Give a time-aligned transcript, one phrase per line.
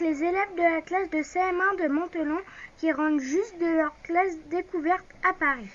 [0.00, 2.38] les élèves de la classe de CM1 de Montelon
[2.78, 5.70] qui rentrent juste de leur classe découverte à Paris.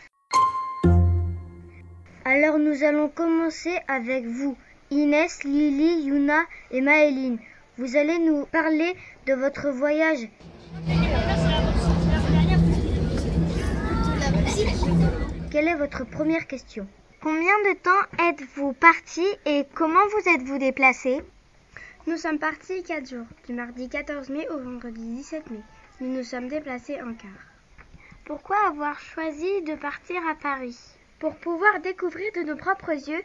[2.26, 4.58] Alors nous allons commencer avec vous,
[4.92, 7.40] Inès, Lily, Yuna et Maëline.
[7.78, 8.96] Vous allez nous parler
[9.28, 10.28] de votre voyage.
[15.52, 16.88] Quelle est votre première question?
[17.22, 21.22] Combien de temps êtes-vous parti et comment vous êtes-vous déplacé?
[22.08, 25.60] Nous sommes partis 4 jours, du mardi 14 mai au vendredi 17 mai.
[26.00, 27.30] Nous nous sommes déplacés en car.
[28.24, 30.78] Pourquoi avoir choisi de partir à Paris
[31.20, 33.22] Pour pouvoir découvrir de nos propres yeux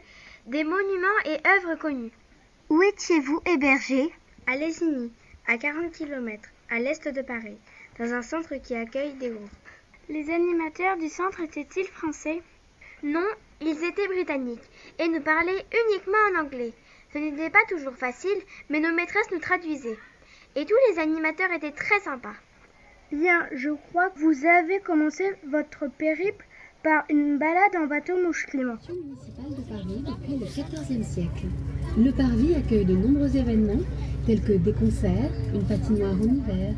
[0.47, 2.11] des monuments et œuvres connues.
[2.67, 4.13] Où étiez-vous hébergé
[4.47, 5.13] À Lesigny,
[5.47, 7.57] à 40 km, à l'est de Paris,
[7.99, 9.49] dans un centre qui accueille des groupes.
[10.09, 12.41] Les animateurs du centre étaient-ils français?
[13.01, 13.29] Non,
[13.61, 16.73] ils étaient britanniques et nous parlaient uniquement en anglais.
[17.13, 19.99] Ce n'était pas toujours facile, mais nos maîtresses nous traduisaient.
[20.55, 22.33] Et tous les animateurs étaient très sympas.
[23.11, 26.43] Bien, je crois que vous avez commencé votre périple
[26.81, 28.77] par une balade en bateau mouche Clément.
[28.89, 31.45] municipale de Paris depuis le XIVe siècle.
[31.97, 33.83] Le parvis accueille de nombreux événements
[34.25, 36.73] tels que des concerts, une patinoire en hiver.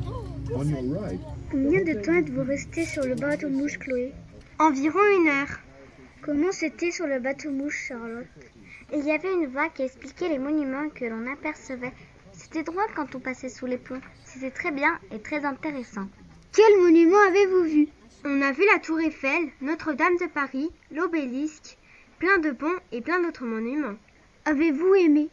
[1.50, 4.12] Combien de temps êtes-vous resté sur le bateau mouche Chloé?
[4.60, 5.60] Environ une heure.
[6.26, 8.26] Comment c'était sur le bateau mouche Charlotte
[8.92, 11.94] Il y avait une voix qui expliquait les monuments que l'on apercevait.
[12.34, 14.02] C'était droit quand on passait sous les ponts.
[14.24, 16.08] C'était très bien et très intéressant.
[16.52, 17.88] Quel monument avez-vous vu?
[18.26, 21.78] On a vu la tour Eiffel, Notre-Dame de Paris, l'obélisque,
[22.18, 23.98] plein de ponts et plein d'autres monuments.
[24.46, 25.30] Avez-vous aimé?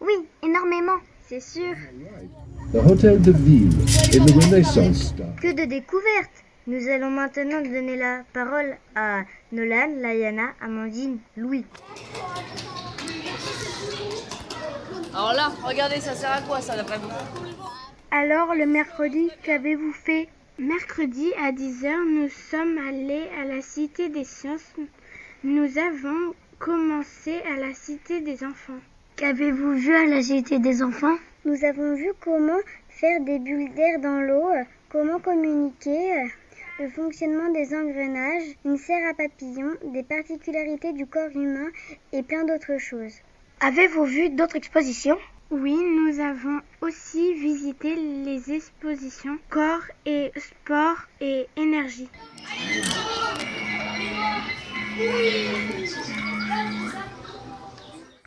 [0.00, 0.98] Oui, énormément.
[1.28, 1.76] C'est sûr.
[2.72, 3.70] The Hôtel de Ville
[4.12, 5.14] in the Renaissance.
[5.40, 11.64] Que de découvertes Nous allons maintenant donner la parole à Nolan, Layana, Amandine, Louis.
[15.12, 17.08] Alors là, regardez, ça sert à quoi ça d'après vous?
[18.12, 20.28] Alors, le mercredi, qu'avez-vous fait?
[20.58, 24.74] Mercredi à 10h, nous sommes allés à la Cité des Sciences.
[25.42, 28.78] Nous avons commencé à la Cité des Enfants.
[29.16, 31.16] Qu'avez-vous vu à la Cité des enfants?
[31.44, 34.48] Nous avons vu comment faire des bulles d'air dans l'eau,
[34.88, 36.30] comment communiquer,
[36.78, 41.68] le fonctionnement des engrenages, une serre à papillons, des particularités du corps humain
[42.12, 43.14] et plein d'autres choses.
[43.60, 45.18] Avez-vous vu d'autres expositions?
[45.50, 52.08] Oui, nous avons aussi visité les expositions corps et sport et énergie.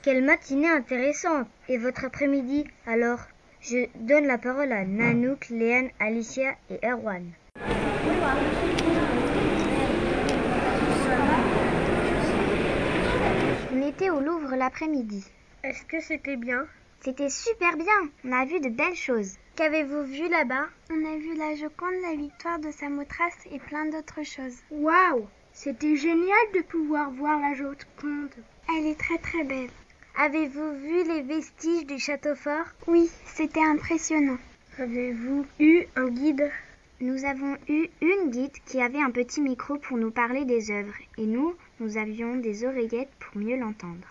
[0.04, 3.20] Quelle matinée intéressante Et votre après-midi alors?
[3.62, 7.24] Je donne la parole à Nanouk, Léane, Alicia et Erwan.
[13.74, 15.26] On était au Louvre l'après-midi.
[15.64, 16.66] Est-ce que c'était bien?
[17.02, 19.36] C'était super bien On a vu de belles choses.
[19.56, 20.68] Qu'avez-vous vu là-bas?
[20.92, 24.58] On a vu la Joconde, la victoire de Samothrace et plein d'autres choses.
[24.72, 28.30] Waouh C'était génial de pouvoir voir la Joconde.
[28.70, 29.70] Elle est très très belle.
[30.18, 32.66] Avez-vous vu les vestiges du château fort?
[32.88, 34.38] Oui, c'était impressionnant.
[34.80, 36.50] Avez-vous eu un guide?
[37.02, 40.94] Nous avons eu une guide qui avait un petit micro pour nous parler des œuvres
[41.18, 44.08] et nous, nous avions des oreillettes pour mieux l'entendre.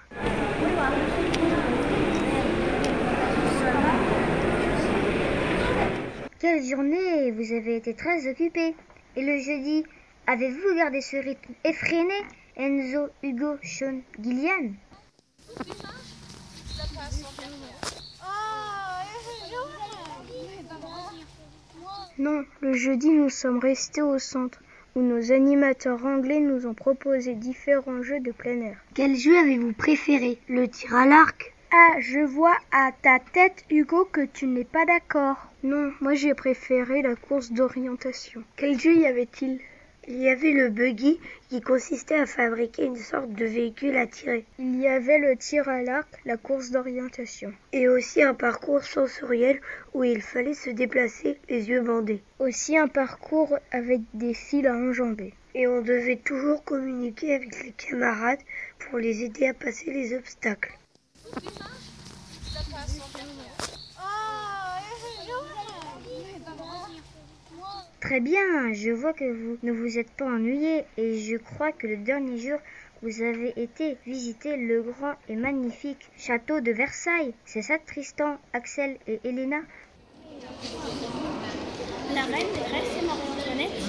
[6.38, 8.74] Quelle journée Vous avez été très occupés.
[9.16, 9.84] Et le jeudi,
[10.26, 12.20] avez-vous gardé ce rythme effréné
[12.54, 14.74] Enzo, Hugo, Sean, Gillian?
[22.18, 24.60] Non, le jeudi nous sommes restés au centre
[24.94, 28.76] où nos animateurs anglais nous ont proposé différents jeux de plein air.
[28.94, 31.52] Quel jeu avez-vous préféré Le tir à l'arc?
[31.72, 35.50] Ah, je vois à ta tête, Hugo, que tu n'es pas d'accord.
[35.64, 38.44] Non, moi j'ai préféré la course d'orientation.
[38.56, 39.58] Quel jeu y avait-il?
[40.06, 44.44] Il y avait le buggy qui consistait à fabriquer une sorte de véhicule à tirer.
[44.58, 47.54] Il y avait le tir à l'arc, la course d'orientation.
[47.72, 49.60] Et aussi un parcours sensoriel
[49.94, 52.22] où il fallait se déplacer les yeux bandés.
[52.38, 55.32] Aussi un parcours avec des fils à enjamber.
[55.54, 58.40] Et on devait toujours communiquer avec les camarades
[58.78, 60.76] pour les aider à passer les obstacles.
[68.04, 71.86] Très bien, je vois que vous ne vous êtes pas ennuyés et je crois que
[71.86, 72.58] le dernier jour,
[73.00, 77.32] vous avez été visiter le grand et magnifique château de Versailles.
[77.46, 79.60] C'est ça Tristan, Axel et Elena?
[82.14, 83.82] La reine des rêves, c'est Marie-Antoinette.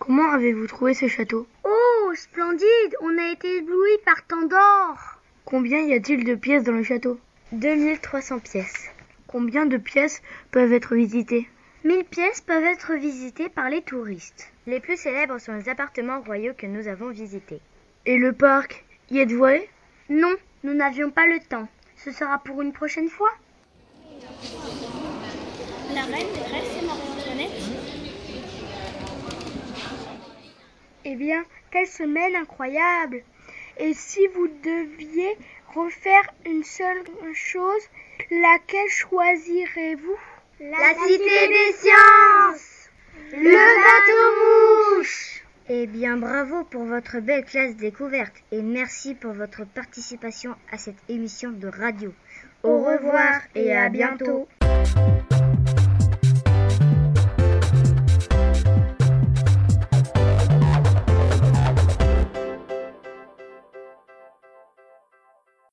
[0.00, 1.46] Comment avez-vous trouvé ce château?
[1.62, 6.72] Oh, splendide On a été éblouis par tant d'or Combien y a-t-il de pièces dans
[6.72, 7.20] le château?
[7.52, 8.90] 2300 pièces.
[9.26, 11.48] Combien de pièces peuvent être visitées?
[11.84, 14.52] 1000 pièces peuvent être visitées par les touristes.
[14.66, 17.60] Les plus célèbres sont les appartements royaux que nous avons visités.
[18.06, 19.68] Et le parc Y êtes-vous allé?
[20.08, 21.68] Non, nous n'avions pas le temps.
[21.96, 23.30] Ce sera pour une prochaine fois.
[25.94, 27.50] La reine des rêves, c'est Marie-Antoinette.
[31.04, 33.22] Eh bien, quelle semaine incroyable
[33.78, 35.36] Et si vous deviez
[35.74, 37.02] refaire une seule
[37.34, 37.82] chose,
[38.30, 40.16] laquelle choisirez-vous?
[40.60, 42.88] La cité des sciences
[43.32, 43.52] Le
[43.84, 50.54] bateau mouche Eh bien, bravo pour votre belle classe découverte et merci pour votre participation
[50.72, 52.14] à cette émission de radio.
[52.62, 54.48] Au revoir et à bientôt.